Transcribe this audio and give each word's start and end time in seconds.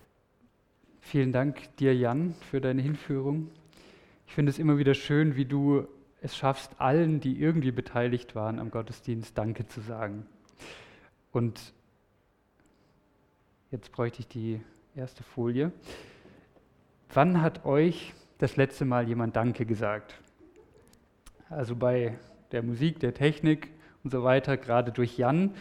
Vielen 1.02 1.34
Dank 1.34 1.76
dir, 1.76 1.94
Jan, 1.94 2.36
für 2.50 2.62
deine 2.62 2.82
Hinführung. 2.82 3.50
Ich 4.28 4.34
finde 4.34 4.52
es 4.52 4.60
immer 4.60 4.78
wieder 4.78 4.94
schön, 4.94 5.36
wie 5.36 5.44
du 5.44 5.86
es 6.22 6.38
schaffst, 6.38 6.80
allen, 6.80 7.20
die 7.20 7.38
irgendwie 7.38 7.72
beteiligt 7.72 8.34
waren 8.34 8.60
am 8.60 8.72
Gottesdienst, 8.72 9.38
Danke 9.38 9.68
zu 9.68 9.82
sagen. 9.82 10.26
Und 11.34 11.75
Jetzt 13.76 13.92
bräuchte 13.92 14.21
ich 14.21 14.30
die 14.30 14.62
erste 14.96 15.21
Folie. 15.21 15.70
Wann 17.14 17.42
hat 17.42 17.65
euch 17.65 18.14
das 18.38 18.56
letzte 18.56 18.86
Mal 18.86 19.06
jemand 19.06 19.36
Danke 19.36 19.65
gesagt? 19.65 20.15
Also 21.50 21.75
bei 21.75 22.18
der 22.54 22.64
Musik, 22.64 23.01
der 23.01 23.14
Technik 23.14 23.71
und 24.01 24.11
so 24.11 24.24
weiter, 24.24 24.56
gerade 24.56 24.93
durch 24.93 25.18
Jan, 25.18 25.56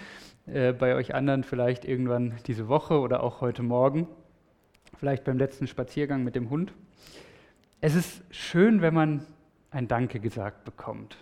äh, 0.46 0.72
bei 0.72 0.94
euch 0.94 1.12
anderen 1.12 1.42
vielleicht 1.42 1.84
irgendwann 1.84 2.34
diese 2.46 2.68
Woche 2.68 3.00
oder 3.00 3.20
auch 3.20 3.40
heute 3.40 3.64
Morgen, 3.64 4.06
vielleicht 4.96 5.24
beim 5.24 5.36
letzten 5.36 5.66
Spaziergang 5.66 6.22
mit 6.22 6.36
dem 6.36 6.50
Hund. 6.50 6.72
Es 7.80 7.96
ist 7.96 8.22
schön, 8.30 8.80
wenn 8.80 8.94
man 8.94 9.26
ein 9.72 9.88
Danke 9.88 10.20
gesagt 10.20 10.64
bekommt. 10.64 11.16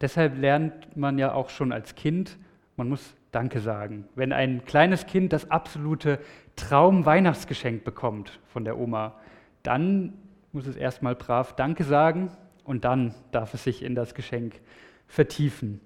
Deshalb 0.00 0.38
lernt 0.38 0.96
man 0.96 1.18
ja 1.18 1.34
auch 1.34 1.50
schon 1.50 1.70
als 1.70 1.94
Kind, 1.94 2.38
man 2.78 2.88
muss 2.88 3.14
Danke 3.32 3.60
sagen. 3.60 4.08
Wenn 4.14 4.32
ein 4.32 4.64
kleines 4.64 5.06
Kind 5.06 5.32
das 5.32 5.50
absolute 5.50 6.20
Traum-Weihnachtsgeschenk 6.56 7.84
bekommt 7.84 8.40
von 8.46 8.64
der 8.64 8.78
Oma, 8.78 9.14
dann 9.62 10.14
muss 10.52 10.66
es 10.66 10.76
erstmal 10.76 11.14
brav 11.14 11.54
Danke 11.54 11.84
sagen 11.84 12.30
und 12.64 12.84
dann 12.84 13.14
darf 13.32 13.54
es 13.54 13.64
sich 13.64 13.82
in 13.82 13.94
das 13.94 14.14
Geschenk 14.14 14.60
vertiefen. 15.06 15.80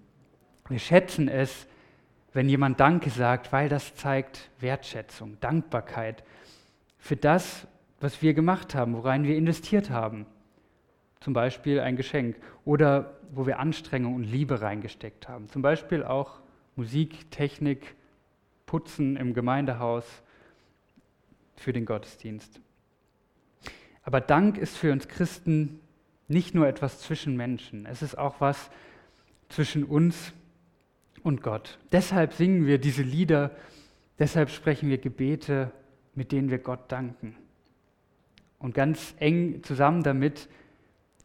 Wir 0.68 0.78
schätzen 0.78 1.28
es, 1.28 1.66
wenn 2.33 2.48
jemand 2.48 2.78
Danke 2.78 3.11
sagt, 3.11 3.52
weil 3.52 3.68
das 3.68 3.94
zeigt 3.96 4.50
Wertschätzung, 4.61 5.38
Dankbarkeit 5.41 6.22
für 6.98 7.16
das, 7.16 7.66
was 8.00 8.22
wir 8.22 8.34
gemacht 8.34 8.74
haben, 8.74 8.94
worein 8.94 9.24
wir 9.24 9.36
investiert 9.36 9.91
haben. 9.91 10.27
Zum 11.20 11.33
Beispiel 11.33 11.80
ein 11.80 11.96
Geschenk 11.96 12.36
oder 12.64 13.18
wo 13.33 13.46
wir 13.46 13.58
Anstrengung 13.58 14.14
und 14.14 14.24
Liebe 14.24 14.61
reingesteckt 14.61 15.28
haben. 15.28 15.48
Zum 15.48 15.62
Beispiel 15.62 16.05
auch 16.05 16.41
Musik, 16.81 17.31
Technik, 17.31 17.95
Putzen 18.64 19.19
im 19.19 19.34
Gemeindehaus 19.34 20.06
für 21.55 21.75
den 21.75 21.84
Gottesdienst. 21.84 22.59
Aber 24.03 24.23
Dank 24.23 24.56
ist 24.56 24.78
für 24.78 24.91
uns 24.91 25.06
Christen 25.06 25.81
nicht 26.27 26.55
nur 26.55 26.67
etwas 26.67 26.98
zwischen 26.98 27.36
Menschen, 27.36 27.84
es 27.84 28.01
ist 28.01 28.17
auch 28.17 28.41
was 28.41 28.70
zwischen 29.51 29.84
uns 29.84 30.33
und 31.23 31.42
Gott. 31.42 31.78
Deshalb 31.92 32.33
singen 32.33 32.64
wir 32.64 32.78
diese 32.78 33.03
Lieder, 33.03 33.51
deshalb 34.19 34.48
sprechen 34.48 34.89
wir 34.89 34.97
Gebete, 34.97 35.73
mit 36.14 36.33
denen 36.33 36.48
wir 36.48 36.61
Gott 36.61 36.91
danken. 36.91 37.36
Und 38.58 38.73
ganz 38.73 39.14
eng 39.19 39.62
zusammen 39.64 40.03
damit 40.03 40.48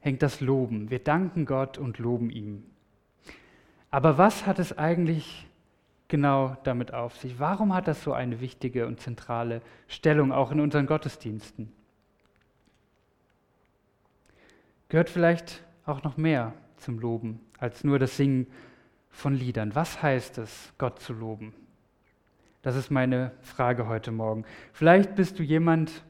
hängt 0.02 0.22
das 0.22 0.42
Loben. 0.42 0.90
Wir 0.90 1.00
danken 1.00 1.46
Gott 1.46 1.78
und 1.78 1.98
loben 1.98 2.30
ihm. 2.30 2.66
Aber 3.90 4.18
was 4.18 4.46
hat 4.46 4.60
es 4.60 4.78
eigentlich 4.78 5.45
genau 6.08 6.58
damit 6.64 6.94
auf 6.94 7.16
sich? 7.18 7.40
Warum 7.40 7.74
hat 7.74 7.88
das 7.88 8.04
so 8.04 8.14
eine 8.14 8.42
wichtige 8.42 8.88
und 8.88 9.00
zentrale 9.00 9.62
Stellung 9.88 10.32
auch 10.32 10.52
in 10.52 10.60
unseren 10.60 10.86
Gottesdiensten? 10.86 11.72
Gehört 14.90 15.10
vielleicht 15.10 15.64
auch 15.86 16.04
noch 16.04 16.18
mehr 16.18 16.54
zum 16.78 17.00
Loben 17.00 17.40
als 17.58 17.84
nur 17.84 18.00
das 18.00 18.18
Singen 18.18 18.48
von 19.10 19.34
Liedern. 19.34 19.74
Was 19.76 20.02
heißt 20.02 20.38
es, 20.38 20.74
Gott 20.78 21.00
zu 21.00 21.14
loben? 21.14 21.54
Das 22.62 22.76
ist 22.76 22.90
meine 22.92 23.32
Frage 23.42 23.88
heute 23.88 24.12
Morgen. 24.12 24.44
Vielleicht 24.74 25.16
bist 25.16 25.40
du 25.40 25.44
jemand, 25.44 26.04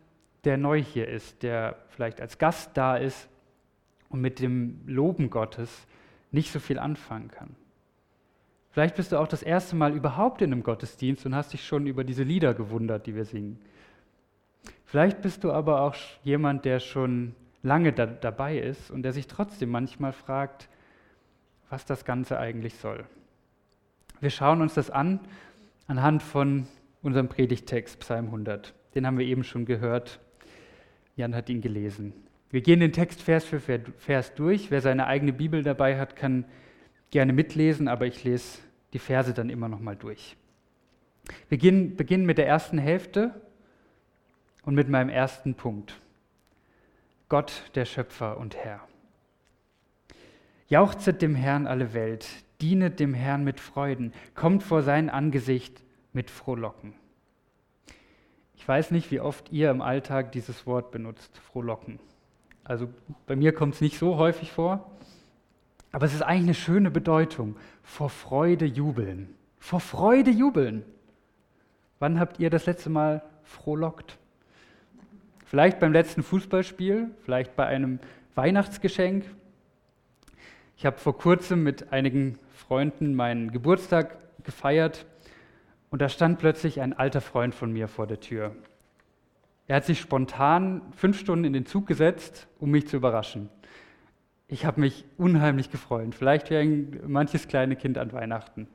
der 0.44 0.58
neu 0.58 0.82
hier 0.82 1.08
ist, 1.08 1.44
der 1.44 1.78
vielleicht 1.90 2.22
als 2.22 2.38
Gast 2.38 2.72
da 2.76 2.98
ist 2.98 3.28
und 4.10 4.22
mit 4.22 4.40
dem 4.40 4.82
Loben 4.86 5.30
Gottes 5.30 5.86
nicht 6.32 6.52
so 6.52 6.60
viel 6.60 6.80
anfangen 6.80 7.30
kann. 7.30 7.56
Vielleicht 8.76 8.98
bist 8.98 9.14
du 9.14 9.18
auch 9.22 9.30
das 9.30 9.42
erste 9.42 9.74
Mal 9.78 9.96
überhaupt 9.96 10.42
in 10.42 10.52
einem 10.52 10.62
Gottesdienst 10.62 11.26
und 11.26 11.34
hast 11.34 11.54
dich 11.54 11.66
schon 11.66 11.88
über 11.88 12.04
diese 12.04 12.24
Lieder 12.24 12.54
gewundert, 12.54 13.08
die 13.08 13.16
wir 13.16 13.24
singen. 13.24 13.58
Vielleicht 14.84 15.22
bist 15.22 15.46
du 15.46 15.54
aber 15.54 15.80
auch 15.80 15.96
jemand, 16.26 16.66
der 16.66 16.82
schon 16.82 17.36
lange 17.64 17.94
da 17.94 18.06
dabei 18.06 18.60
ist 18.60 18.92
und 18.92 19.04
der 19.04 19.14
sich 19.14 19.28
trotzdem 19.28 19.70
manchmal 19.70 20.12
fragt, 20.12 20.68
was 21.70 21.86
das 21.86 22.04
Ganze 22.04 22.38
eigentlich 22.38 22.76
soll. 22.76 23.06
Wir 24.20 24.30
schauen 24.30 24.62
uns 24.62 24.74
das 24.74 24.92
an 24.92 25.22
anhand 25.88 26.22
von 26.22 26.68
unserem 27.02 27.30
Predigtext, 27.30 28.02
Psalm 28.02 28.26
100. 28.26 28.74
Den 28.94 29.08
haben 29.08 29.18
wir 29.18 29.26
eben 29.26 29.46
schon 29.46 29.64
gehört. 29.64 30.20
Jan 31.16 31.34
hat 31.34 31.48
ihn 31.48 31.62
gelesen. 31.62 32.12
Wir 32.50 32.60
gehen 32.60 32.82
den 32.82 32.92
Text 32.92 33.22
Vers 33.22 33.46
für 33.46 33.62
Vers 33.62 34.36
durch. 34.36 34.70
Wer 34.70 34.82
seine 34.82 35.08
eigene 35.08 35.32
Bibel 35.32 35.64
dabei 35.64 35.98
hat, 35.98 36.18
kann 36.18 36.44
gerne 37.10 37.32
mitlesen, 37.32 37.88
aber 37.88 38.06
ich 38.08 38.26
lese 38.26 38.65
die 38.96 39.00
Verse 39.00 39.34
dann 39.34 39.50
immer 39.50 39.68
noch 39.68 39.82
mal 39.82 39.98
durch. 39.98 40.38
Wir 41.50 41.58
beginnen 41.58 42.26
mit 42.26 42.38
der 42.38 42.48
ersten 42.48 42.78
Hälfte 42.78 43.42
und 44.64 44.74
mit 44.74 44.88
meinem 44.88 45.10
ersten 45.10 45.54
Punkt. 45.54 46.00
Gott, 47.28 47.70
der 47.76 47.84
Schöpfer 47.84 48.38
und 48.38 48.56
Herr. 48.56 48.80
Jauchzet 50.70 51.22
dem 51.22 51.36
Herrn 51.36 51.68
alle 51.68 51.94
Welt, 51.94 52.26
dienet 52.62 53.02
dem 53.02 53.14
Herrn 53.14 53.44
mit 53.44 53.60
Freuden, 53.60 54.14
kommt 54.34 54.64
vor 54.64 54.82
sein 54.82 55.10
Angesicht 55.10 55.84
mit 56.14 56.32
Frohlocken. 56.32 56.94
Ich 58.56 58.66
weiß 58.66 58.92
nicht, 58.92 59.12
wie 59.12 59.20
oft 59.20 59.52
ihr 59.52 59.72
im 59.72 59.82
Alltag 59.82 60.32
dieses 60.32 60.66
Wort 60.66 60.92
benutzt, 60.92 61.38
Frohlocken. 61.40 62.00
Also 62.64 62.88
bei 63.28 63.36
mir 63.36 63.54
kommt 63.54 63.76
es 63.76 63.82
nicht 63.82 64.00
so 64.00 64.16
häufig 64.16 64.54
vor, 64.54 64.90
aber 65.96 66.08
es 66.08 66.14
ist 66.14 66.24
eigentlich 66.24 66.44
eine 66.44 66.54
schöne 66.56 66.92
Bedeutung. 66.92 67.56
Vor 67.82 68.10
Freude 68.10 68.66
jubeln. 68.66 69.34
Vor 69.60 69.80
Freude 69.80 70.30
jubeln. 70.30 70.84
Wann 72.00 72.20
habt 72.20 72.38
ihr 72.38 72.50
das 72.50 72.66
letzte 72.66 72.90
Mal 72.90 73.24
frohlockt? 73.44 74.18
Vielleicht 75.46 75.80
beim 75.80 75.94
letzten 75.94 76.22
Fußballspiel, 76.22 77.12
vielleicht 77.24 77.56
bei 77.56 77.66
einem 77.66 78.00
Weihnachtsgeschenk. 78.36 79.24
Ich 80.76 80.86
habe 80.86 80.98
vor 80.98 81.18
kurzem 81.18 81.64
mit 81.64 81.94
einigen 81.94 82.40
Freunden 82.50 83.16
meinen 83.16 83.52
Geburtstag 83.52 84.18
gefeiert 84.44 85.06
und 85.92 86.02
da 86.02 86.10
stand 86.10 86.40
plötzlich 86.40 86.82
ein 86.82 86.92
alter 86.92 87.22
Freund 87.22 87.56
von 87.56 87.72
mir 87.72 87.88
vor 87.88 88.06
der 88.06 88.20
Tür. 88.20 88.54
Er 89.68 89.78
hat 89.78 89.86
sich 89.86 90.02
spontan 90.02 90.82
fünf 90.92 91.18
Stunden 91.18 91.46
in 91.46 91.54
den 91.54 91.66
Zug 91.66 91.88
gesetzt, 91.88 92.48
um 92.60 92.70
mich 92.72 92.86
zu 92.86 92.98
überraschen 92.98 93.50
ich 94.48 94.66
habe 94.66 94.82
mich 94.82 95.06
unheimlich 95.18 95.72
gefreut. 95.72 96.14
Vielleicht 96.16 96.50
wie 96.50 96.58
ein 96.58 97.00
manches 97.08 97.48
kleine 97.48 97.76
Kind 97.76 97.98
an 97.98 98.14
Weihnachten. 98.14 98.68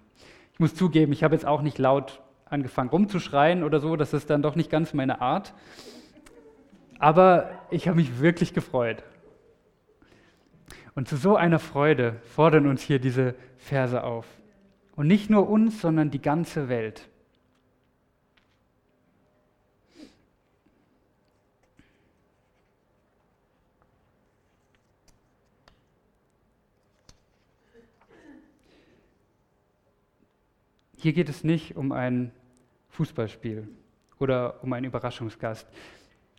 Ich 0.52 0.58
muss 0.58 0.74
zugeben, 0.74 1.12
ich 1.12 1.22
habe 1.22 1.34
jetzt 1.34 1.46
auch 1.46 1.62
nicht 1.62 1.78
laut 1.78 2.22
angefangen 2.46 2.90
rumzuschreien 2.90 3.62
oder 3.62 3.80
so, 3.80 3.96
das 3.96 4.12
ist 4.12 4.28
dann 4.28 4.42
doch 4.42 4.56
nicht 4.56 4.70
ganz 4.70 4.92
meine 4.92 5.20
Art. 5.20 5.54
Aber 6.98 7.50
ich 7.70 7.88
habe 7.88 7.96
mich 7.96 8.20
wirklich 8.20 8.52
gefreut. 8.52 9.02
Und 10.94 11.08
zu 11.08 11.16
so 11.16 11.36
einer 11.36 11.60
Freude 11.60 12.16
fordern 12.24 12.66
uns 12.66 12.82
hier 12.82 12.98
diese 12.98 13.34
Verse 13.56 14.02
auf. 14.02 14.26
Und 14.96 15.06
nicht 15.06 15.30
nur 15.30 15.48
uns, 15.48 15.80
sondern 15.80 16.10
die 16.10 16.20
ganze 16.20 16.68
Welt. 16.68 17.08
Hier 31.02 31.14
geht 31.14 31.30
es 31.30 31.44
nicht 31.44 31.76
um 31.76 31.92
ein 31.92 32.30
Fußballspiel 32.90 33.66
oder 34.18 34.62
um 34.62 34.70
einen 34.74 34.84
Überraschungsgast. 34.84 35.66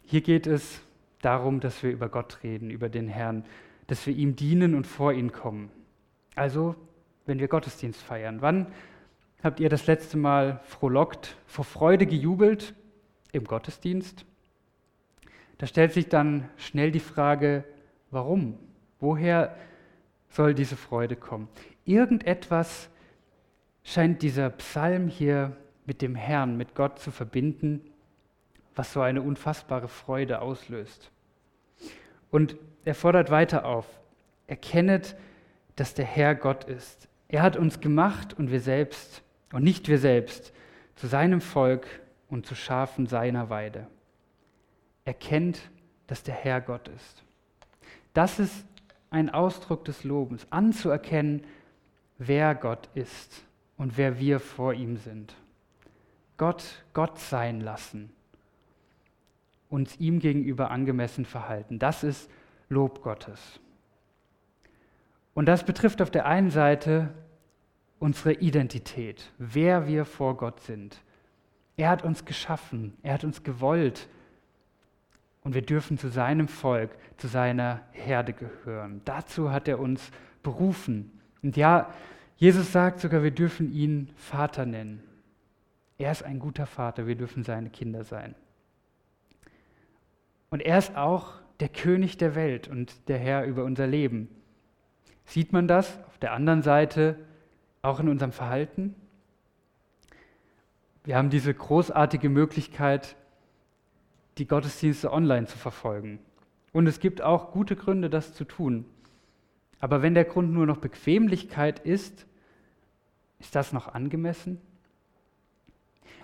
Hier 0.06 0.22
geht 0.22 0.46
es 0.46 0.82
darum, 1.20 1.60
dass 1.60 1.82
wir 1.82 1.90
über 1.90 2.10
Gott 2.10 2.44
reden, 2.44 2.70
über 2.70 2.88
den 2.88 3.08
Herrn, 3.08 3.44
dass 3.88 4.06
wir 4.06 4.16
ihm 4.16 4.36
dienen 4.36 4.76
und 4.76 4.86
vor 4.86 5.14
ihn 5.14 5.32
kommen. 5.32 5.72
Also, 6.36 6.76
wenn 7.26 7.40
wir 7.40 7.48
Gottesdienst 7.48 8.00
feiern. 8.04 8.44
Wann 8.44 8.68
habt 9.42 9.60
ihr 9.60 9.68
das 9.68 9.88
letzte 9.88 10.18
Mal 10.18 10.60
frohlockt, 10.64 11.36
vor 11.48 11.66
Freude 11.66 12.06
gejubelt 12.06 12.76
im 13.32 13.46
Gottesdienst? 13.46 14.28
Da 15.58 15.66
stellt 15.66 15.94
sich 15.94 16.08
dann 16.08 16.48
schnell 16.58 16.92
die 16.92 17.00
Frage, 17.00 17.64
warum? 18.12 18.60
Woher 19.00 19.56
soll 20.30 20.54
diese 20.54 20.76
Freude 20.76 21.16
kommen? 21.16 21.48
Irgendetwas 21.84 22.92
scheint 23.84 24.22
dieser 24.22 24.50
Psalm 24.52 25.08
hier 25.08 25.56
mit 25.86 26.02
dem 26.02 26.16
Herrn, 26.16 26.58
mit 26.58 26.76
Gott 26.76 27.00
zu 27.00 27.12
verbinden, 27.12 27.82
was 28.76 28.94
so 28.94 29.02
eine 29.02 29.22
unfassbare 29.22 29.88
Freude 29.88 30.42
auslöst. 30.42 31.12
Und 32.30 32.56
er 32.86 32.96
fordert 32.96 33.30
weiter 33.30 33.66
auf, 33.66 33.86
erkennet, 34.48 35.16
dass 35.76 35.94
der 35.94 36.06
Herr 36.06 36.36
Gott 36.36 36.64
ist. 36.64 37.08
Er 37.28 37.42
hat 37.42 37.58
uns 37.58 37.80
gemacht 37.80 38.34
und 38.34 38.52
wir 38.52 38.62
selbst, 38.62 39.24
und 39.52 39.64
nicht 39.64 39.88
wir 39.88 39.98
selbst, 39.98 40.54
zu 40.96 41.08
seinem 41.08 41.42
Volk 41.42 41.88
und 42.30 42.46
zu 42.46 42.56
Schafen 42.56 43.08
seiner 43.08 43.50
Weide. 43.50 43.88
Erkennt, 45.04 45.60
dass 46.08 46.24
der 46.24 46.36
Herr 46.36 46.62
Gott 46.62 46.88
ist. 46.88 47.24
Das 48.14 48.40
ist 48.40 48.66
ein 49.10 49.30
Ausdruck 49.30 49.84
des 49.86 50.04
Lobens, 50.04 50.48
anzuerkennen, 50.50 51.44
wer 52.18 52.56
Gott 52.56 52.90
ist 52.94 53.44
und 53.82 53.98
wer 53.98 54.20
wir 54.20 54.40
vor 54.40 54.76
ihm 54.76 54.96
sind. 54.96 55.34
Gott 56.38 56.86
Gott 56.94 57.18
sein 57.18 57.62
lassen, 57.62 58.12
uns 59.72 60.00
ihm 60.00 60.20
gegenüber 60.20 60.70
angemessen 60.70 61.26
verhalten. 61.26 61.80
Das 61.80 62.04
ist 62.04 62.30
Lob 62.70 63.02
Gottes. 63.02 63.60
Und 65.34 65.48
das 65.48 65.66
betrifft 65.66 66.00
auf 66.00 66.12
der 66.12 66.28
einen 66.28 66.52
Seite 66.52 67.10
unsere 67.98 68.34
Identität, 68.34 69.32
wer 69.40 69.88
wir 69.88 70.06
vor 70.06 70.38
Gott 70.38 70.60
sind. 70.60 71.02
Er 71.76 71.90
hat 71.90 72.04
uns 72.04 72.24
geschaffen, 72.24 72.96
er 73.02 73.16
hat 73.16 73.24
uns 73.24 73.42
gewollt 73.42 74.08
und 75.44 75.56
wir 75.56 75.64
dürfen 75.64 75.98
zu 75.98 76.10
seinem 76.10 76.48
Volk, 76.48 76.92
zu 77.18 77.28
seiner 77.28 77.82
Herde 77.94 78.34
gehören. 78.34 79.02
Dazu 79.06 79.52
hat 79.52 79.68
er 79.68 79.80
uns 79.80 80.12
berufen. 80.44 81.20
Und 81.42 81.58
ja, 81.58 81.92
Jesus 82.42 82.72
sagt 82.72 83.02
sogar, 83.02 83.22
wir 83.22 83.30
dürfen 83.30 83.72
ihn 83.72 84.10
Vater 84.16 84.66
nennen. 84.66 85.04
Er 86.00 86.12
ist 86.12 86.24
ein 86.24 86.40
guter 86.40 86.66
Vater, 86.66 87.06
wir 87.06 87.14
dürfen 87.14 87.44
seine 87.44 87.70
Kinder 87.70 88.04
sein. 88.04 88.34
Und 90.50 90.62
er 90.62 90.80
ist 90.80 90.98
auch 90.98 91.34
der 91.60 91.70
König 91.70 92.18
der 92.18 92.34
Welt 92.34 92.68
und 92.68 93.08
der 93.10 93.20
Herr 93.20 93.46
über 93.46 93.64
unser 93.64 93.86
Leben. 93.86 94.28
Sieht 95.24 95.54
man 95.54 95.68
das 95.68 96.00
auf 96.08 96.18
der 96.18 96.34
anderen 96.34 96.64
Seite 96.64 97.16
auch 97.84 98.00
in 98.00 98.10
unserem 98.10 98.32
Verhalten? 98.32 98.96
Wir 101.04 101.18
haben 101.18 101.30
diese 101.30 101.54
großartige 101.54 102.30
Möglichkeit, 102.30 103.18
die 104.40 104.48
Gottesdienste 104.48 105.14
online 105.14 105.46
zu 105.46 105.60
verfolgen. 105.60 106.18
Und 106.74 106.88
es 106.88 107.00
gibt 107.00 107.22
auch 107.22 107.52
gute 107.52 107.76
Gründe, 107.76 108.10
das 108.10 108.34
zu 108.34 108.46
tun. 108.46 108.86
Aber 109.80 110.02
wenn 110.02 110.16
der 110.16 110.26
Grund 110.26 110.52
nur 110.52 110.66
noch 110.66 110.78
Bequemlichkeit 110.78 111.78
ist, 111.78 112.26
ist 113.42 113.56
das 113.56 113.74
noch 113.74 113.94
angemessen? 113.94 114.62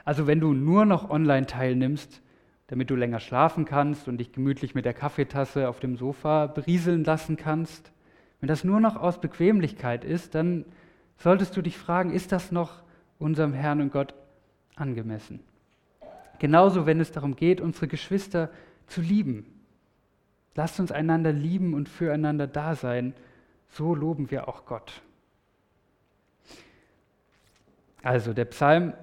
Also 0.05 0.25
wenn 0.25 0.39
du 0.39 0.53
nur 0.53 0.85
noch 0.85 1.09
online 1.09 1.47
teilnimmst, 1.47 2.21
damit 2.67 2.89
du 2.89 2.95
länger 2.95 3.19
schlafen 3.19 3.65
kannst 3.65 4.07
und 4.07 4.19
dich 4.19 4.31
gemütlich 4.31 4.75
mit 4.75 4.85
der 4.85 4.93
Kaffeetasse 4.93 5.67
auf 5.67 5.79
dem 5.79 5.97
Sofa 5.97 6.47
berieseln 6.47 7.03
lassen 7.03 7.35
kannst, 7.35 7.91
wenn 8.39 8.47
das 8.47 8.63
nur 8.63 8.79
noch 8.79 8.95
aus 8.95 9.19
Bequemlichkeit 9.19 10.05
ist, 10.05 10.35
dann 10.35 10.63
solltest 11.17 11.57
du 11.57 11.61
dich 11.61 11.77
fragen, 11.77 12.11
ist 12.11 12.31
das 12.31 12.51
noch 12.51 12.83
unserem 13.19 13.53
Herrn 13.53 13.81
und 13.81 13.91
Gott 13.91 14.13
angemessen? 14.75 15.39
Genauso, 16.39 16.85
wenn 16.85 16.99
es 16.99 17.11
darum 17.11 17.35
geht, 17.35 17.59
unsere 17.61 17.87
Geschwister 17.87 18.51
zu 18.85 19.01
lieben. 19.01 19.45
Lasst 20.55 20.79
uns 20.79 20.91
einander 20.91 21.31
lieben 21.31 21.73
und 21.73 21.89
füreinander 21.89 22.47
da 22.47 22.75
sein. 22.75 23.13
So 23.69 23.95
loben 23.95 24.29
wir 24.29 24.47
auch 24.47 24.65
Gott. 24.65 25.01
Also 28.03 28.33
der 28.33 28.45
Psalm 28.45 28.93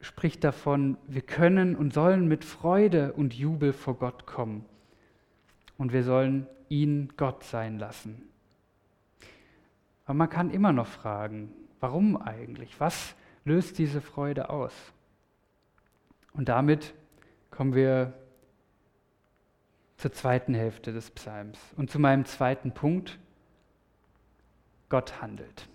spricht 0.00 0.44
davon, 0.44 0.96
wir 1.06 1.22
können 1.22 1.74
und 1.76 1.92
sollen 1.92 2.28
mit 2.28 2.44
Freude 2.44 3.12
und 3.14 3.34
Jubel 3.34 3.72
vor 3.72 3.94
Gott 3.98 4.26
kommen. 4.26 4.64
Und 5.76 5.92
wir 5.92 6.04
sollen 6.04 6.46
ihn 6.68 7.12
Gott 7.16 7.44
sein 7.44 7.78
lassen. 7.78 8.28
Aber 10.04 10.14
man 10.14 10.30
kann 10.30 10.50
immer 10.50 10.72
noch 10.72 10.86
fragen, 10.86 11.52
warum 11.80 12.16
eigentlich? 12.16 12.78
Was 12.80 13.14
löst 13.44 13.78
diese 13.78 14.00
Freude 14.00 14.50
aus? 14.50 14.72
Und 16.32 16.48
damit 16.48 16.94
kommen 17.50 17.74
wir 17.74 18.12
zur 19.96 20.12
zweiten 20.12 20.54
Hälfte 20.54 20.92
des 20.92 21.10
Psalms 21.10 21.58
und 21.76 21.90
zu 21.90 21.98
meinem 21.98 22.24
zweiten 22.24 22.72
Punkt. 22.72 23.18
Gott 24.88 25.20
handelt. 25.20 25.68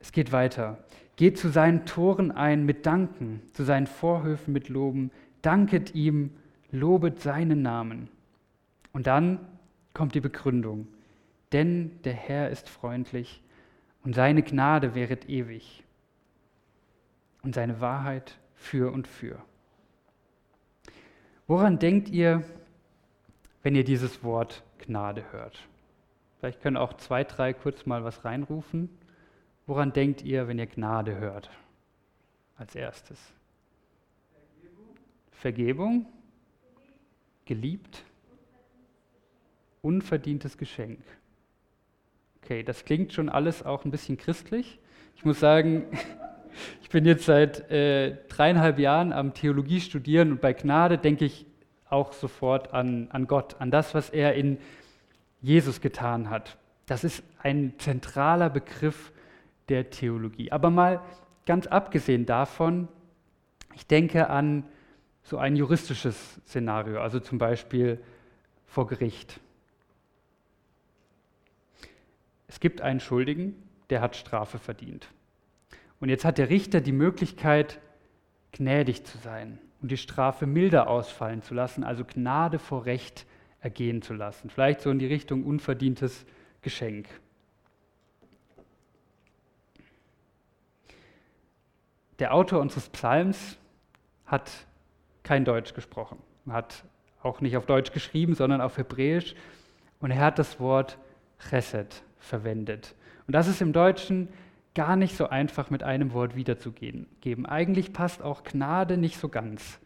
Es 0.00 0.12
geht 0.12 0.32
weiter. 0.32 0.78
Geht 1.16 1.38
zu 1.38 1.48
seinen 1.48 1.84
Toren 1.84 2.30
ein 2.30 2.64
mit 2.64 2.86
Danken, 2.86 3.42
zu 3.52 3.64
seinen 3.64 3.86
Vorhöfen 3.86 4.52
mit 4.52 4.68
Loben, 4.68 5.10
danket 5.42 5.94
ihm, 5.94 6.30
lobet 6.70 7.20
seinen 7.20 7.62
Namen. 7.62 8.08
Und 8.92 9.06
dann 9.06 9.40
kommt 9.94 10.14
die 10.14 10.20
Begründung. 10.20 10.86
Denn 11.52 12.00
der 12.04 12.12
Herr 12.12 12.50
ist 12.50 12.68
freundlich 12.68 13.42
und 14.04 14.14
seine 14.14 14.42
Gnade 14.42 14.94
wäret 14.94 15.28
ewig 15.28 15.82
und 17.42 17.54
seine 17.54 17.80
Wahrheit 17.80 18.38
für 18.54 18.92
und 18.92 19.08
für. 19.08 19.42
Woran 21.46 21.78
denkt 21.78 22.10
ihr, 22.10 22.44
wenn 23.62 23.74
ihr 23.74 23.84
dieses 23.84 24.22
Wort 24.22 24.62
Gnade 24.78 25.24
hört? 25.32 25.66
Vielleicht 26.38 26.60
können 26.60 26.76
auch 26.76 26.92
zwei, 26.94 27.24
drei 27.24 27.52
kurz 27.52 27.86
mal 27.86 28.04
was 28.04 28.24
reinrufen. 28.24 28.90
Woran 29.68 29.92
denkt 29.92 30.22
ihr, 30.22 30.48
wenn 30.48 30.58
ihr 30.58 30.66
Gnade 30.66 31.16
hört? 31.18 31.48
Als 32.56 32.74
erstes. 32.74 33.20
Vergebung. 35.30 36.02
Vergebung. 36.02 36.06
Geliebt. 37.44 38.02
Unverdientes 39.82 40.58
Geschenk. 40.58 40.98
Okay, 42.42 42.64
das 42.64 42.84
klingt 42.84 43.12
schon 43.12 43.28
alles 43.28 43.62
auch 43.62 43.84
ein 43.84 43.92
bisschen 43.92 44.16
christlich. 44.16 44.80
Ich 45.14 45.24
muss 45.24 45.38
sagen, 45.38 45.86
Ich 46.82 46.88
bin 46.88 47.04
jetzt 47.04 47.26
seit 47.26 47.70
äh, 47.70 48.16
dreieinhalb 48.28 48.78
Jahren 48.78 49.12
am 49.12 49.34
Theologie 49.34 49.80
studieren 49.80 50.32
und 50.32 50.40
bei 50.40 50.52
Gnade 50.52 50.98
denke 50.98 51.24
ich 51.24 51.46
auch 51.88 52.12
sofort 52.12 52.72
an, 52.72 53.08
an 53.10 53.26
Gott, 53.26 53.56
an 53.60 53.70
das, 53.70 53.94
was 53.94 54.10
er 54.10 54.34
in 54.34 54.58
Jesus 55.40 55.80
getan 55.80 56.30
hat. 56.30 56.56
Das 56.86 57.04
ist 57.04 57.22
ein 57.42 57.74
zentraler 57.78 58.50
Begriff 58.50 59.12
der 59.68 59.90
Theologie. 59.90 60.52
Aber 60.52 60.70
mal 60.70 61.00
ganz 61.46 61.66
abgesehen 61.66 62.26
davon, 62.26 62.88
ich 63.74 63.86
denke 63.86 64.28
an 64.28 64.64
so 65.22 65.38
ein 65.38 65.56
juristisches 65.56 66.40
Szenario, 66.46 67.00
also 67.00 67.20
zum 67.20 67.38
Beispiel 67.38 68.02
vor 68.66 68.86
Gericht. 68.86 69.40
Es 72.46 72.60
gibt 72.60 72.80
einen 72.80 73.00
Schuldigen, 73.00 73.54
der 73.90 74.00
hat 74.00 74.16
Strafe 74.16 74.58
verdient. 74.58 75.08
Und 76.00 76.08
jetzt 76.08 76.24
hat 76.24 76.38
der 76.38 76.48
Richter 76.48 76.80
die 76.80 76.92
Möglichkeit, 76.92 77.80
gnädig 78.52 79.04
zu 79.04 79.18
sein 79.18 79.58
und 79.82 79.90
die 79.90 79.96
Strafe 79.96 80.46
milder 80.46 80.88
ausfallen 80.88 81.42
zu 81.42 81.54
lassen, 81.54 81.84
also 81.84 82.04
Gnade 82.04 82.58
vor 82.58 82.86
Recht 82.86 83.26
ergehen 83.60 84.02
zu 84.02 84.14
lassen. 84.14 84.50
Vielleicht 84.50 84.80
so 84.80 84.90
in 84.90 84.98
die 84.98 85.06
Richtung 85.06 85.44
unverdientes 85.44 86.24
Geschenk. 86.62 87.08
Der 92.18 92.34
Autor 92.34 92.60
unseres 92.60 92.88
Psalms 92.88 93.56
hat 94.26 94.50
kein 95.22 95.44
Deutsch 95.44 95.74
gesprochen, 95.74 96.18
hat 96.48 96.84
auch 97.22 97.40
nicht 97.40 97.56
auf 97.56 97.66
Deutsch 97.66 97.92
geschrieben, 97.92 98.34
sondern 98.34 98.60
auf 98.60 98.76
Hebräisch. 98.76 99.34
Und 100.00 100.10
er 100.10 100.20
hat 100.20 100.38
das 100.38 100.60
Wort 100.60 100.98
Chesed 101.38 102.02
verwendet. 102.18 102.94
Und 103.26 103.34
das 103.34 103.48
ist 103.48 103.60
im 103.60 103.72
Deutschen 103.72 104.28
gar 104.74 104.96
nicht 104.96 105.16
so 105.16 105.28
einfach 105.28 105.70
mit 105.70 105.82
einem 105.82 106.12
Wort 106.12 106.36
wiederzugeben. 106.36 107.06
Eigentlich 107.46 107.92
passt 107.92 108.22
auch 108.22 108.44
Gnade 108.44 108.96
nicht 108.96 109.18
so 109.18 109.28
ganz. 109.28 109.80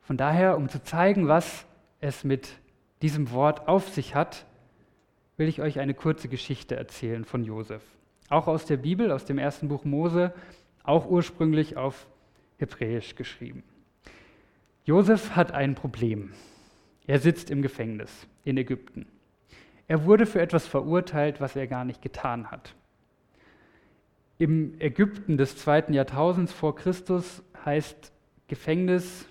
Von 0.00 0.16
daher, 0.16 0.56
um 0.56 0.68
zu 0.68 0.82
zeigen, 0.82 1.28
was 1.28 1.66
es 2.00 2.24
mit 2.24 2.48
diesem 3.02 3.30
Wort 3.30 3.68
auf 3.68 3.88
sich 3.88 4.14
hat, 4.14 4.46
will 5.36 5.48
ich 5.48 5.60
euch 5.60 5.80
eine 5.80 5.94
kurze 5.94 6.28
Geschichte 6.28 6.76
erzählen 6.76 7.24
von 7.24 7.44
Josef. 7.44 7.82
Auch 8.28 8.46
aus 8.46 8.64
der 8.64 8.78
Bibel, 8.78 9.10
aus 9.10 9.24
dem 9.24 9.38
ersten 9.38 9.68
Buch 9.68 9.84
Mose, 9.84 10.32
auch 10.84 11.06
ursprünglich 11.06 11.76
auf 11.76 12.06
Hebräisch 12.58 13.16
geschrieben. 13.16 13.64
Josef 14.84 15.34
hat 15.34 15.50
ein 15.50 15.74
Problem. 15.74 16.32
Er 17.06 17.18
sitzt 17.18 17.50
im 17.50 17.62
Gefängnis 17.62 18.26
in 18.44 18.56
Ägypten. 18.56 19.06
Er 19.88 20.04
wurde 20.04 20.26
für 20.26 20.40
etwas 20.40 20.66
verurteilt, 20.66 21.40
was 21.40 21.56
er 21.56 21.66
gar 21.66 21.84
nicht 21.84 22.00
getan 22.00 22.50
hat. 22.50 22.74
Im 24.38 24.80
Ägypten 24.80 25.36
des 25.36 25.56
zweiten 25.56 25.92
Jahrtausends 25.94 26.52
vor 26.52 26.76
Christus 26.76 27.42
heißt 27.64 28.12
Gefängnis 28.48 29.26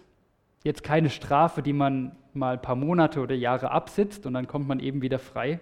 jetzt 0.63 0.83
keine 0.83 1.09
Strafe, 1.09 1.61
die 1.61 1.73
man 1.73 2.15
mal 2.33 2.53
ein 2.53 2.61
paar 2.61 2.75
Monate 2.75 3.19
oder 3.19 3.35
Jahre 3.35 3.71
absitzt 3.71 4.25
und 4.25 4.33
dann 4.33 4.47
kommt 4.47 4.67
man 4.67 4.79
eben 4.79 5.01
wieder 5.01 5.19
frei. 5.19 5.59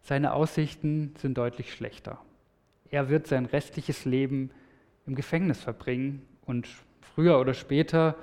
Seine 0.00 0.32
Aussichten 0.32 1.14
sind 1.18 1.36
deutlich 1.36 1.72
schlechter. 1.72 2.18
Er 2.90 3.08
wird 3.08 3.26
sein 3.26 3.44
restliches 3.46 4.04
Leben 4.04 4.50
im 5.06 5.14
Gefängnis 5.14 5.60
verbringen 5.60 6.26
und 6.46 6.68
früher 7.00 7.38
oder 7.38 7.54
später 7.54 8.14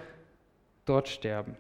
dort 0.86 1.07
sterben. 1.07 1.55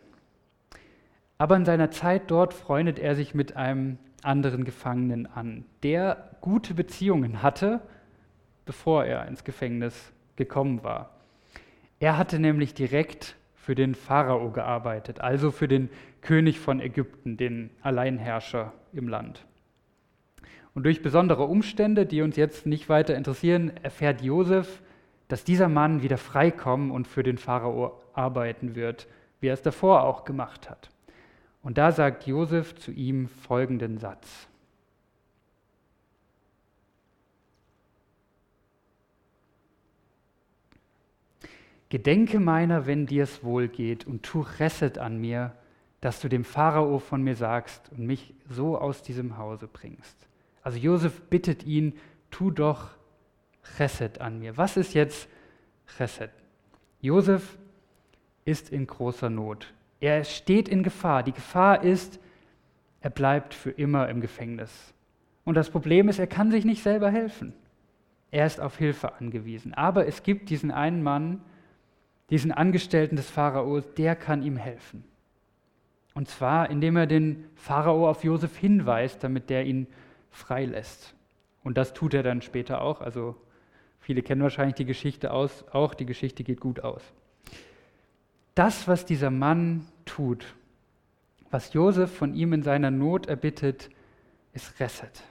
Aber 1.37 1.55
in 1.55 1.65
seiner 1.65 1.91
Zeit 1.91 2.31
dort 2.31 2.53
freundet 2.53 2.99
er 2.99 3.15
sich 3.15 3.33
mit 3.33 3.55
einem 3.55 3.97
anderen 4.21 4.63
Gefangenen 4.63 5.27
an, 5.27 5.65
der 5.83 6.31
gute 6.41 6.73
Beziehungen 6.73 7.41
hatte, 7.43 7.81
bevor 8.65 9.05
er 9.05 9.27
ins 9.27 9.43
Gefängnis 9.43 10.11
gekommen 10.35 10.83
war. 10.83 11.11
Er 11.99 12.17
hatte 12.17 12.39
nämlich 12.39 12.73
direkt 12.73 13.35
für 13.53 13.75
den 13.75 13.95
Pharao 13.95 14.51
gearbeitet, 14.51 15.21
also 15.21 15.51
für 15.51 15.67
den 15.67 15.89
König 16.21 16.59
von 16.59 16.79
Ägypten, 16.79 17.37
den 17.37 17.69
Alleinherrscher 17.81 18.73
im 18.93 19.07
Land. 19.07 19.45
Und 20.75 20.83
durch 20.83 21.01
besondere 21.01 21.43
Umstände, 21.43 22.05
die 22.05 22.21
uns 22.21 22.35
jetzt 22.35 22.65
nicht 22.65 22.89
weiter 22.89 23.15
interessieren, 23.15 23.71
erfährt 23.81 24.21
Josef, 24.21 24.81
dass 25.29 25.45
dieser 25.45 25.69
Mann 25.69 26.03
wieder 26.03 26.17
freikommen 26.17 26.91
und 26.91 27.07
für 27.07 27.23
den 27.23 27.37
Pharao 27.37 27.99
arbeiten 28.13 28.75
wird, 28.75 29.07
wie 29.39 29.47
er 29.47 29.53
es 29.53 29.61
davor 29.61 30.03
auch 30.03 30.25
gemacht 30.25 30.69
hat. 30.69 30.89
Und 31.63 31.77
da 31.77 31.91
sagt 31.91 32.27
Josef 32.27 32.75
zu 32.75 32.91
ihm 32.91 33.29
folgenden 33.29 33.97
Satz. 33.97 34.47
Gedenke 41.87 42.41
meiner, 42.41 42.85
wenn 42.85 43.05
dir's 43.05 43.43
wohl 43.43 43.69
geht, 43.69 44.05
und 44.05 44.23
tu 44.23 44.41
Resset 44.59 44.97
an 44.97 45.21
mir, 45.21 45.53
dass 46.01 46.19
du 46.19 46.27
dem 46.27 46.43
Pharao 46.43 46.99
von 46.99 47.23
mir 47.23 47.35
sagst 47.35 47.89
und 47.91 48.05
mich 48.05 48.33
so 48.49 48.77
aus 48.77 49.01
diesem 49.01 49.37
Hause 49.37 49.69
bringst. 49.71 50.27
Also 50.65 50.79
Josef 50.79 51.21
bittet 51.29 51.63
ihn, 51.63 51.93
tu 52.31 52.49
doch 52.49 52.89
Resset 53.77 54.19
an 54.19 54.39
mir. 54.39 54.57
Was 54.57 54.77
ist 54.77 54.95
jetzt 54.95 55.29
Resset? 55.99 56.31
Josef 57.01 57.59
ist 58.45 58.71
in 58.71 58.87
großer 58.87 59.29
Not. 59.29 59.71
Er 59.99 60.23
steht 60.23 60.67
in 60.67 60.81
Gefahr. 60.81 61.21
Die 61.21 61.33
Gefahr 61.33 61.83
ist, 61.83 62.19
er 62.99 63.11
bleibt 63.11 63.53
für 63.53 63.69
immer 63.69 64.09
im 64.09 64.21
Gefängnis. 64.21 64.95
Und 65.43 65.53
das 65.53 65.69
Problem 65.69 66.09
ist, 66.09 66.17
er 66.17 66.25
kann 66.25 66.49
sich 66.49 66.65
nicht 66.65 66.81
selber 66.81 67.11
helfen. 67.11 67.53
Er 68.31 68.47
ist 68.47 68.59
auf 68.59 68.75
Hilfe 68.79 69.13
angewiesen. 69.13 69.75
Aber 69.75 70.07
es 70.07 70.23
gibt 70.23 70.49
diesen 70.49 70.71
einen 70.71 71.03
Mann, 71.03 71.41
diesen 72.31 72.51
Angestellten 72.51 73.17
des 73.17 73.29
Pharaos, 73.29 73.83
der 73.93 74.15
kann 74.15 74.41
ihm 74.41 74.57
helfen. 74.57 75.03
Und 76.15 76.27
zwar, 76.27 76.71
indem 76.71 76.97
er 76.97 77.05
den 77.05 77.45
Pharao 77.53 78.09
auf 78.09 78.23
Josef 78.23 78.57
hinweist, 78.57 79.23
damit 79.23 79.51
der 79.51 79.65
ihn 79.67 79.85
freilässt. 80.35 81.15
Und 81.63 81.77
das 81.77 81.93
tut 81.93 82.13
er 82.13 82.23
dann 82.23 82.41
später 82.41 82.81
auch. 82.81 83.01
Also 83.01 83.35
viele 83.99 84.21
kennen 84.21 84.41
wahrscheinlich 84.41 84.75
die 84.75 84.85
Geschichte 84.85 85.31
aus, 85.31 85.65
auch 85.71 85.93
die 85.93 86.05
Geschichte 86.05 86.43
geht 86.43 86.59
gut 86.59 86.81
aus. 86.81 87.01
Das, 88.53 88.87
was 88.87 89.05
dieser 89.05 89.31
Mann 89.31 89.87
tut, 90.05 90.55
was 91.49 91.73
Josef 91.73 92.15
von 92.15 92.33
ihm 92.35 92.53
in 92.53 92.63
seiner 92.63 92.91
Not 92.91 93.27
erbittet, 93.27 93.89
ist 94.53 94.79
Resset. 94.79 95.23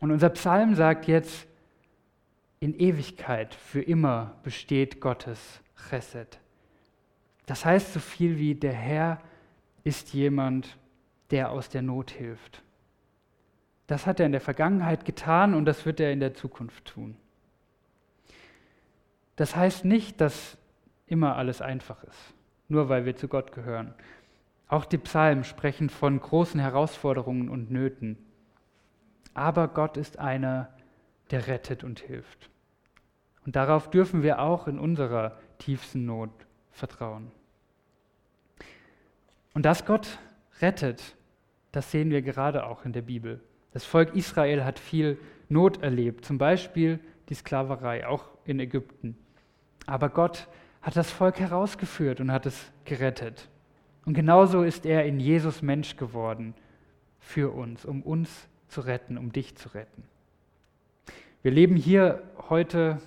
Und 0.00 0.10
unser 0.10 0.30
Psalm 0.30 0.74
sagt 0.74 1.06
jetzt, 1.06 1.46
in 2.60 2.78
Ewigkeit, 2.78 3.54
für 3.54 3.82
immer 3.82 4.36
besteht 4.42 5.00
Gottes 5.00 5.60
Chesed. 5.88 6.38
Das 7.46 7.64
heißt 7.64 7.92
so 7.92 8.00
viel 8.00 8.38
wie 8.38 8.54
der 8.54 8.72
Herr 8.72 9.20
ist 9.84 10.12
jemand, 10.12 10.78
der 11.30 11.50
aus 11.50 11.68
der 11.68 11.82
Not 11.82 12.12
hilft. 12.12 12.62
Das 13.92 14.06
hat 14.06 14.20
er 14.20 14.24
in 14.24 14.32
der 14.32 14.40
Vergangenheit 14.40 15.04
getan 15.04 15.52
und 15.52 15.66
das 15.66 15.84
wird 15.84 16.00
er 16.00 16.12
in 16.12 16.20
der 16.20 16.32
Zukunft 16.32 16.86
tun. 16.86 17.14
Das 19.36 19.54
heißt 19.54 19.84
nicht, 19.84 20.18
dass 20.18 20.56
immer 21.04 21.36
alles 21.36 21.60
einfach 21.60 22.02
ist, 22.04 22.32
nur 22.68 22.88
weil 22.88 23.04
wir 23.04 23.16
zu 23.16 23.28
Gott 23.28 23.52
gehören. 23.52 23.92
Auch 24.66 24.86
die 24.86 24.96
Psalmen 24.96 25.44
sprechen 25.44 25.90
von 25.90 26.18
großen 26.18 26.58
Herausforderungen 26.58 27.50
und 27.50 27.70
Nöten. 27.70 28.16
Aber 29.34 29.68
Gott 29.68 29.98
ist 29.98 30.18
einer, 30.18 30.70
der 31.30 31.46
rettet 31.46 31.84
und 31.84 32.00
hilft. 32.00 32.48
Und 33.44 33.56
darauf 33.56 33.90
dürfen 33.90 34.22
wir 34.22 34.40
auch 34.40 34.68
in 34.68 34.78
unserer 34.78 35.36
tiefsten 35.58 36.06
Not 36.06 36.30
vertrauen. 36.70 37.30
Und 39.52 39.66
dass 39.66 39.84
Gott 39.84 40.18
rettet, 40.62 41.14
das 41.72 41.90
sehen 41.90 42.08
wir 42.08 42.22
gerade 42.22 42.64
auch 42.64 42.86
in 42.86 42.94
der 42.94 43.02
Bibel. 43.02 43.42
Das 43.72 43.84
Volk 43.84 44.14
Israel 44.14 44.64
hat 44.64 44.78
viel 44.78 45.18
Not 45.48 45.82
erlebt, 45.82 46.24
zum 46.24 46.38
Beispiel 46.38 46.98
die 47.28 47.34
Sklaverei, 47.34 48.06
auch 48.06 48.28
in 48.44 48.60
Ägypten. 48.60 49.16
Aber 49.86 50.08
Gott 50.08 50.48
hat 50.80 50.96
das 50.96 51.10
Volk 51.10 51.38
herausgeführt 51.38 52.20
und 52.20 52.32
hat 52.32 52.46
es 52.46 52.72
gerettet. 52.84 53.48
Und 54.04 54.14
genauso 54.14 54.62
ist 54.62 54.84
er 54.84 55.04
in 55.04 55.20
Jesus 55.20 55.62
Mensch 55.62 55.96
geworden 55.96 56.54
für 57.18 57.52
uns, 57.54 57.84
um 57.84 58.02
uns 58.02 58.48
zu 58.68 58.80
retten, 58.80 59.16
um 59.16 59.32
dich 59.32 59.56
zu 59.56 59.68
retten. 59.74 60.02
Wir 61.42 61.52
leben 61.52 61.76
hier 61.76 62.22
heute 62.48 63.00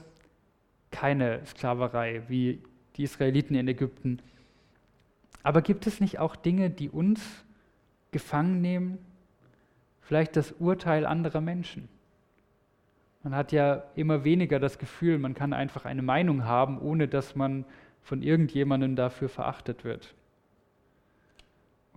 keine 0.91 1.45
Sklaverei 1.45 2.23
wie 2.27 2.61
die 2.95 3.03
Israeliten 3.03 3.55
in 3.55 3.67
Ägypten. 3.67 4.19
Aber 5.43 5.61
gibt 5.61 5.85
es 5.87 5.99
nicht 5.99 6.19
auch 6.19 6.35
Dinge, 6.35 6.69
die 6.69 6.89
uns 6.89 7.21
gefangen 8.11 8.61
nehmen? 8.61 8.97
Vielleicht 10.05 10.35
das 10.35 10.51
Urteil 10.51 11.03
anderer 11.07 11.41
Menschen. 11.41 11.89
Man 13.23 13.35
hat 13.35 13.51
ja 13.51 13.85
immer 13.95 14.23
weniger 14.23 14.59
das 14.59 14.77
Gefühl, 14.77 15.17
man 15.17 15.33
kann 15.33 15.51
einfach 15.51 15.85
eine 15.85 16.03
Meinung 16.03 16.45
haben, 16.45 16.79
ohne 16.79 17.07
dass 17.07 17.35
man 17.35 17.65
von 18.03 18.21
irgendjemandem 18.21 18.95
dafür 18.95 19.29
verachtet 19.29 19.83
wird. 19.83 20.13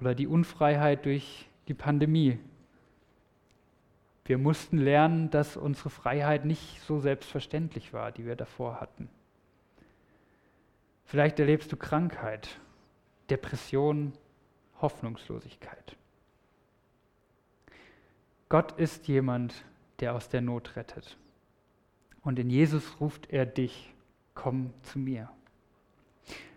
Oder 0.01 0.15
die 0.15 0.27
Unfreiheit 0.27 1.05
durch 1.05 1.51
die 1.69 1.75
Pandemie. 1.75 2.39
Wir 4.25 4.39
mussten 4.39 4.79
lernen, 4.79 5.29
dass 5.29 5.59
unsere 5.59 5.91
Freiheit 5.91 6.47
nicht 6.47 6.81
so 6.87 7.01
selbstverständlich 7.01 7.93
war, 7.93 8.11
die 8.11 8.25
wir 8.25 8.37
davor 8.37 8.81
hatten. 8.81 9.11
Vielleicht 11.05 11.39
erlebst 11.41 11.71
du 11.73 11.77
Krankheit, 11.77 12.59
Depression, 13.29 14.15
Hoffnungslosigkeit. 14.81 15.99
Gott 18.49 18.73
ist 18.79 19.09
jemand, 19.09 19.55
der 20.01 20.15
aus 20.15 20.29
der 20.29 20.41
Not 20.41 20.77
rettet. 20.77 21.17
Und 22.23 22.39
in 22.39 22.51
Jesus 22.51 23.01
ruft 23.01 23.31
er 23.31 23.47
dich, 23.47 23.93
komm 24.35 24.73
zu 24.83 24.99
mir. 24.99 25.29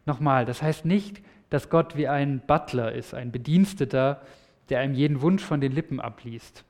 Nochmal, 0.06 0.46
das 0.46 0.62
heißt 0.62 0.86
nicht, 0.86 1.22
dass 1.50 1.70
Gott 1.70 1.98
wie 1.98 2.08
ein 2.08 2.42
Butler 2.46 2.94
ist, 2.94 3.14
ein 3.14 3.32
Bediensteter, 3.32 4.22
der 4.70 4.80
einem 4.80 4.94
jeden 4.94 5.22
Wunsch 5.22 5.44
von 5.44 5.62
den 5.62 5.74
Lippen 5.74 6.00
abliest 6.00 6.64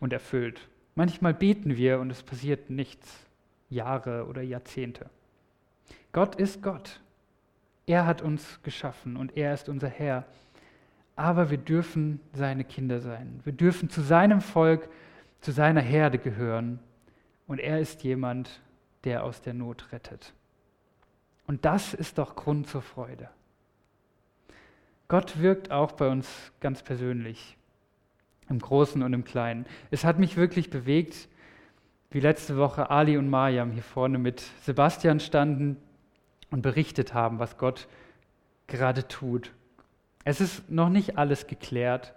und 0.00 0.12
erfüllt. 0.12 0.68
Manchmal 0.94 1.32
beten 1.32 1.76
wir 1.76 1.98
und 1.98 2.10
es 2.10 2.22
passiert 2.22 2.70
nichts, 2.70 3.26
Jahre 3.70 4.26
oder 4.26 4.42
Jahrzehnte. 4.42 5.08
Gott 6.12 6.36
ist 6.36 6.62
Gott. 6.62 7.00
Er 7.86 8.06
hat 8.06 8.20
uns 8.20 8.60
geschaffen 8.62 9.16
und 9.16 9.36
er 9.36 9.54
ist 9.54 9.68
unser 9.68 9.88
Herr. 9.88 10.26
Aber 11.18 11.50
wir 11.50 11.58
dürfen 11.58 12.20
seine 12.32 12.62
Kinder 12.62 13.00
sein. 13.00 13.40
Wir 13.42 13.52
dürfen 13.52 13.90
zu 13.90 14.02
seinem 14.02 14.40
Volk, 14.40 14.88
zu 15.40 15.50
seiner 15.50 15.80
Herde 15.80 16.16
gehören. 16.16 16.78
Und 17.48 17.58
er 17.58 17.80
ist 17.80 18.04
jemand, 18.04 18.60
der 19.02 19.24
aus 19.24 19.42
der 19.42 19.52
Not 19.52 19.90
rettet. 19.90 20.32
Und 21.48 21.64
das 21.64 21.92
ist 21.92 22.18
doch 22.18 22.36
Grund 22.36 22.68
zur 22.68 22.82
Freude. 22.82 23.28
Gott 25.08 25.40
wirkt 25.40 25.72
auch 25.72 25.90
bei 25.90 26.08
uns 26.08 26.52
ganz 26.60 26.84
persönlich 26.84 27.56
im 28.48 28.60
Großen 28.60 29.02
und 29.02 29.12
im 29.12 29.24
Kleinen. 29.24 29.66
Es 29.90 30.04
hat 30.04 30.20
mich 30.20 30.36
wirklich 30.36 30.70
bewegt, 30.70 31.28
wie 32.12 32.20
letzte 32.20 32.56
Woche 32.56 32.90
Ali 32.90 33.16
und 33.16 33.28
Mariam 33.28 33.72
hier 33.72 33.82
vorne 33.82 34.18
mit 34.18 34.44
Sebastian 34.62 35.18
standen 35.18 35.78
und 36.52 36.62
berichtet 36.62 37.12
haben, 37.12 37.40
was 37.40 37.58
Gott 37.58 37.88
gerade 38.68 39.08
tut. 39.08 39.52
Es 40.28 40.42
ist 40.42 40.70
noch 40.70 40.90
nicht 40.90 41.16
alles 41.16 41.46
geklärt, 41.46 42.12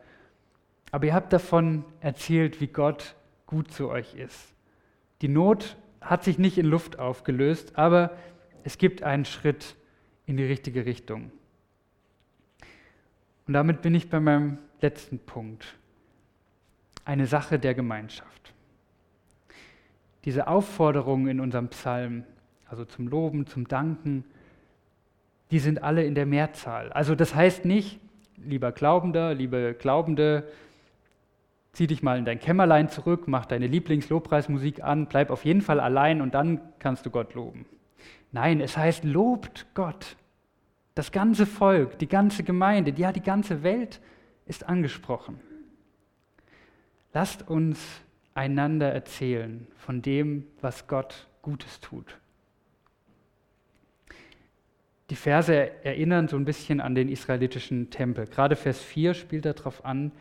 aber 0.92 1.06
ihr 1.06 1.14
habt 1.14 1.32
davon 1.32 1.86
erzählt, 2.02 2.60
wie 2.60 2.68
Gott 2.68 3.16
gut 3.48 3.72
zu 3.72 3.88
euch 3.88 4.16
ist. 4.16 4.54
Die 5.22 5.30
Not 5.30 5.78
hat 6.02 6.26
sich 6.26 6.38
nicht 6.38 6.58
in 6.58 6.66
Luft 6.66 7.00
aufgelöst, 7.00 7.78
aber 7.78 8.18
es 8.66 8.78
gibt 8.78 9.02
einen 9.02 9.24
Schritt 9.24 9.78
in 10.26 10.36
die 10.36 10.44
richtige 10.44 10.86
Richtung. 10.86 11.32
Und 13.48 13.54
damit 13.54 13.82
bin 13.82 13.96
ich 13.96 14.10
bei 14.10 14.20
meinem 14.20 14.58
letzten 14.82 15.18
Punkt 15.18 15.78
eine 17.06 17.28
Sache 17.28 17.60
der 17.60 17.76
Gemeinschaft. 17.76 18.54
Diese 20.26 20.48
Aufforderungen 20.48 21.30
in 21.30 21.40
unserem 21.40 21.70
Psalm, 21.70 22.26
also 22.66 22.84
zum 22.84 23.08
Loben, 23.08 23.48
zum 23.48 23.70
Danken, 23.70 24.26
die 25.52 25.60
sind 25.60 25.84
alle 25.84 26.04
in 26.04 26.16
der 26.16 26.26
Mehrzahl. 26.26 26.92
Also 26.94 27.14
das 27.14 27.36
heißt 27.36 27.66
nicht, 27.66 28.00
lieber 28.38 28.72
Glaubender, 28.72 29.34
liebe 29.34 29.76
Glaubende, 29.78 30.48
zieh 31.74 31.88
dich 31.88 32.02
mal 32.02 32.18
in 32.18 32.26
dein 32.26 32.40
Kämmerlein 32.40 32.90
zurück, 32.90 33.28
mach 33.28 33.46
deine 33.46 33.68
Lieblingslobpreismusik 33.68 34.84
an, 34.84 35.08
bleib 35.08 35.30
auf 35.30 35.46
jeden 35.46 35.62
Fall 35.62 35.80
allein 35.80 36.22
und 36.22 36.34
dann 36.34 36.62
kannst 36.80 37.06
du 37.06 37.12
Gott 37.12 37.34
loben. 37.34 37.66
Nein, 38.32 38.62
es 38.62 38.78
heißt, 38.78 39.04
lobt 39.04 39.68
Gott. 39.74 40.16
Das 40.96 41.12
ganze 41.12 41.46
Volk, 41.46 42.00
die 42.00 42.08
ganze 42.08 42.44
Gemeinde, 42.44 42.94
ja, 42.96 43.12
die 43.12 43.22
ganze 43.22 43.64
Welt 43.64 44.02
ist 44.46 44.68
angesprochen. 44.68 45.40
Lasst 47.14 47.48
uns 47.48 47.80
einander 48.34 48.92
erzählen 48.92 49.68
von 49.78 50.02
dem, 50.02 50.48
was 50.62 50.88
Gott 50.88 51.28
Gutes 51.42 51.80
tut. 51.82 52.21
Die 55.12 55.18
Verse 55.18 55.54
erinnern 55.84 56.30
so 56.30 56.38
ein 56.38 56.46
bisschen 56.46 56.80
an 56.80 56.96
den 56.96 57.10
israelitischen 57.10 57.90
Tempel. 57.90 58.28
Gerade 58.28 58.56
Vers 58.56 58.80
4 58.80 59.14
spielt 59.14 59.44
darauf 59.44 59.84
an, 59.84 60.14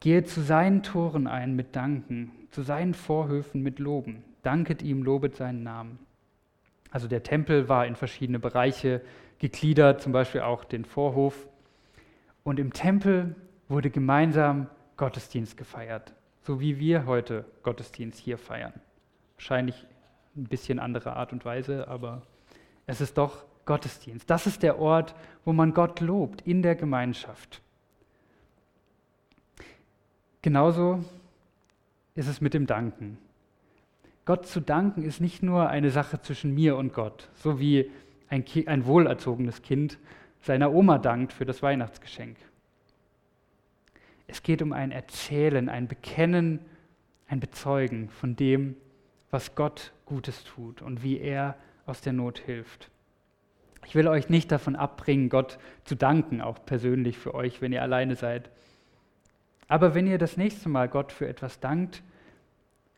gehe 0.00 0.24
zu 0.24 0.40
seinen 0.40 0.82
Toren 0.82 1.26
ein 1.26 1.54
mit 1.54 1.76
Danken, 1.76 2.32
zu 2.50 2.62
seinen 2.62 2.94
Vorhöfen 2.94 3.62
mit 3.62 3.78
Loben. 3.78 4.24
Danket 4.42 4.80
ihm, 4.80 5.02
lobet 5.02 5.36
seinen 5.36 5.62
Namen. 5.62 5.98
Also 6.90 7.08
der 7.08 7.22
Tempel 7.22 7.68
war 7.68 7.86
in 7.86 7.94
verschiedene 7.94 8.38
Bereiche 8.38 9.02
gegliedert, 9.38 10.00
zum 10.00 10.12
Beispiel 10.12 10.40
auch 10.40 10.64
den 10.64 10.86
Vorhof. 10.86 11.46
Und 12.42 12.58
im 12.58 12.72
Tempel 12.72 13.36
wurde 13.68 13.90
gemeinsam 13.90 14.68
Gottesdienst 14.96 15.58
gefeiert, 15.58 16.14
so 16.40 16.58
wie 16.58 16.78
wir 16.78 17.04
heute 17.04 17.44
Gottesdienst 17.64 18.18
hier 18.18 18.38
feiern. 18.38 18.72
Wahrscheinlich 19.36 19.86
ein 20.38 20.44
bisschen 20.44 20.78
andere 20.78 21.16
Art 21.16 21.34
und 21.34 21.44
Weise, 21.44 21.86
aber 21.86 22.22
es 22.86 23.02
ist 23.02 23.18
doch 23.18 23.44
Gottesdienst. 23.66 24.28
Das 24.28 24.46
ist 24.46 24.62
der 24.62 24.78
Ort, 24.78 25.14
wo 25.44 25.52
man 25.52 25.74
Gott 25.74 26.00
lobt, 26.00 26.42
in 26.42 26.62
der 26.62 26.74
Gemeinschaft. 26.74 27.62
Genauso 30.42 31.04
ist 32.14 32.28
es 32.28 32.40
mit 32.40 32.54
dem 32.54 32.66
Danken. 32.66 33.18
Gott 34.24 34.46
zu 34.46 34.60
danken 34.60 35.02
ist 35.02 35.20
nicht 35.20 35.42
nur 35.42 35.68
eine 35.68 35.90
Sache 35.90 36.20
zwischen 36.20 36.54
mir 36.54 36.76
und 36.76 36.92
Gott, 36.92 37.28
so 37.34 37.58
wie 37.58 37.90
ein, 38.28 38.44
ein 38.66 38.86
wohlerzogenes 38.86 39.62
Kind 39.62 39.98
seiner 40.40 40.72
Oma 40.72 40.98
dankt 40.98 41.32
für 41.32 41.44
das 41.44 41.62
Weihnachtsgeschenk. 41.62 42.36
Es 44.26 44.42
geht 44.42 44.62
um 44.62 44.72
ein 44.72 44.92
Erzählen, 44.92 45.68
ein 45.68 45.88
Bekennen, 45.88 46.60
ein 47.26 47.40
Bezeugen 47.40 48.08
von 48.08 48.36
dem, 48.36 48.76
was 49.30 49.54
Gott 49.54 49.92
Gutes 50.06 50.44
tut 50.44 50.82
und 50.82 51.02
wie 51.02 51.18
er 51.18 51.56
aus 51.86 52.00
der 52.00 52.12
Not 52.12 52.38
hilft. 52.38 52.90
Ich 53.86 53.94
will 53.94 54.08
euch 54.08 54.28
nicht 54.28 54.52
davon 54.52 54.76
abbringen, 54.76 55.28
Gott 55.28 55.58
zu 55.84 55.94
danken, 55.94 56.40
auch 56.40 56.64
persönlich 56.64 57.18
für 57.18 57.34
euch, 57.34 57.60
wenn 57.60 57.72
ihr 57.72 57.82
alleine 57.82 58.14
seid. 58.14 58.50
Aber 59.68 59.94
wenn 59.94 60.06
ihr 60.06 60.18
das 60.18 60.36
nächste 60.36 60.68
Mal 60.68 60.88
Gott 60.88 61.12
für 61.12 61.28
etwas 61.28 61.60
dankt, 61.60 62.02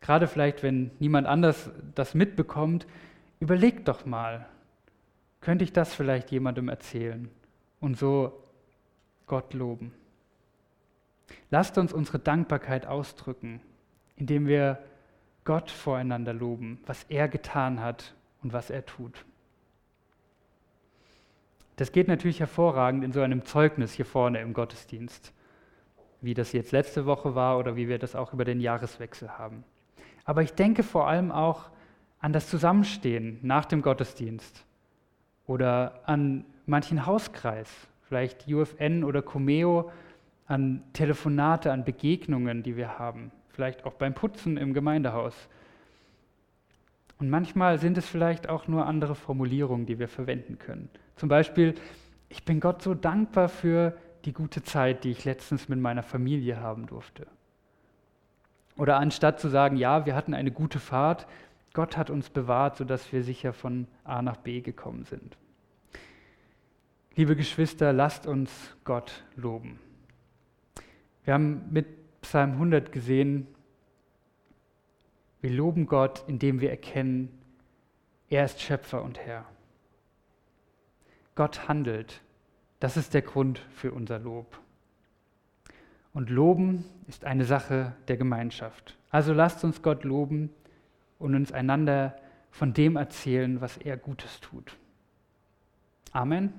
gerade 0.01 0.27
vielleicht 0.27 0.63
wenn 0.63 0.91
niemand 0.99 1.27
anders 1.27 1.69
das 1.95 2.13
mitbekommt, 2.13 2.87
überlegt 3.39 3.87
doch 3.87 4.05
mal, 4.05 4.45
könnte 5.41 5.63
ich 5.63 5.73
das 5.73 5.93
vielleicht 5.93 6.31
jemandem 6.31 6.69
erzählen 6.69 7.29
und 7.79 7.97
so 7.97 8.43
Gott 9.27 9.53
loben. 9.53 9.93
Lasst 11.49 11.77
uns 11.77 11.93
unsere 11.93 12.19
Dankbarkeit 12.19 12.85
ausdrücken, 12.85 13.61
indem 14.15 14.47
wir 14.47 14.79
Gott 15.43 15.69
voreinander 15.69 16.33
loben, 16.33 16.79
was 16.85 17.03
er 17.09 17.27
getan 17.27 17.81
hat 17.81 18.13
und 18.41 18.53
was 18.53 18.69
er 18.69 18.85
tut. 18.85 19.25
Das 21.75 21.91
geht 21.91 22.07
natürlich 22.07 22.39
hervorragend 22.39 23.03
in 23.03 23.11
so 23.11 23.21
einem 23.21 23.45
Zeugnis 23.45 23.93
hier 23.93 24.05
vorne 24.05 24.39
im 24.41 24.53
Gottesdienst, 24.53 25.33
wie 26.21 26.33
das 26.33 26.51
jetzt 26.51 26.71
letzte 26.71 27.05
Woche 27.05 27.35
war 27.35 27.57
oder 27.57 27.75
wie 27.75 27.87
wir 27.87 27.97
das 27.97 28.15
auch 28.15 28.33
über 28.33 28.45
den 28.45 28.59
Jahreswechsel 28.59 29.37
haben. 29.37 29.63
Aber 30.25 30.43
ich 30.43 30.53
denke 30.53 30.83
vor 30.83 31.07
allem 31.07 31.31
auch 31.31 31.69
an 32.19 32.31
das 32.31 32.47
Zusammenstehen 32.47 33.39
nach 33.41 33.65
dem 33.65 33.81
Gottesdienst 33.81 34.65
oder 35.47 36.01
an 36.05 36.45
manchen 36.65 37.05
Hauskreis, 37.05 37.69
vielleicht 38.03 38.47
UFN 38.47 39.03
oder 39.03 39.21
Comeo, 39.21 39.91
an 40.45 40.83
Telefonate, 40.93 41.71
an 41.71 41.83
Begegnungen, 41.83 42.63
die 42.63 42.77
wir 42.77 42.99
haben, 42.99 43.31
vielleicht 43.49 43.85
auch 43.85 43.93
beim 43.93 44.13
Putzen 44.13 44.57
im 44.57 44.73
Gemeindehaus. 44.73 45.49
Und 47.17 47.29
manchmal 47.29 47.79
sind 47.79 47.97
es 47.97 48.07
vielleicht 48.07 48.47
auch 48.47 48.67
nur 48.67 48.85
andere 48.85 49.15
Formulierungen, 49.15 49.85
die 49.85 49.99
wir 49.99 50.07
verwenden 50.07 50.59
können. 50.59 50.89
Zum 51.15 51.29
Beispiel, 51.29 51.75
ich 52.29 52.43
bin 52.43 52.59
Gott 52.59 52.81
so 52.81 52.93
dankbar 52.93 53.49
für 53.49 53.97
die 54.25 54.33
gute 54.33 54.63
Zeit, 54.63 55.03
die 55.03 55.11
ich 55.11 55.25
letztens 55.25 55.69
mit 55.69 55.79
meiner 55.79 56.03
Familie 56.03 56.59
haben 56.59 56.87
durfte. 56.87 57.27
Oder 58.77 58.97
anstatt 58.97 59.39
zu 59.39 59.49
sagen, 59.49 59.77
ja, 59.77 60.05
wir 60.05 60.15
hatten 60.15 60.33
eine 60.33 60.51
gute 60.51 60.79
Fahrt, 60.79 61.27
Gott 61.73 61.97
hat 61.97 62.09
uns 62.09 62.29
bewahrt, 62.29 62.77
sodass 62.77 63.11
wir 63.11 63.23
sicher 63.23 63.53
von 63.53 63.87
A 64.03 64.21
nach 64.21 64.37
B 64.37 64.61
gekommen 64.61 65.05
sind. 65.05 65.37
Liebe 67.15 67.35
Geschwister, 67.35 67.93
lasst 67.93 68.25
uns 68.25 68.51
Gott 68.83 69.23
loben. 69.35 69.79
Wir 71.25 71.35
haben 71.35 71.63
mit 71.71 72.21
Psalm 72.21 72.53
100 72.53 72.91
gesehen, 72.91 73.47
wir 75.41 75.51
loben 75.51 75.87
Gott, 75.87 76.23
indem 76.27 76.61
wir 76.61 76.71
erkennen, 76.71 77.29
er 78.29 78.45
ist 78.45 78.61
Schöpfer 78.61 79.03
und 79.03 79.19
Herr. 79.19 79.45
Gott 81.35 81.67
handelt. 81.67 82.21
Das 82.79 82.97
ist 82.97 83.13
der 83.13 83.21
Grund 83.21 83.59
für 83.73 83.91
unser 83.91 84.19
Lob. 84.19 84.59
Und 86.13 86.29
Loben 86.29 86.85
ist 87.07 87.25
eine 87.25 87.45
Sache 87.45 87.93
der 88.07 88.17
Gemeinschaft. 88.17 88.97
Also 89.09 89.33
lasst 89.33 89.63
uns 89.63 89.81
Gott 89.81 90.03
loben 90.03 90.49
und 91.17 91.35
uns 91.35 91.51
einander 91.51 92.15
von 92.51 92.73
dem 92.73 92.95
erzählen, 92.95 93.61
was 93.61 93.77
er 93.77 93.97
Gutes 93.97 94.39
tut. 94.39 94.77
Amen. 96.11 96.53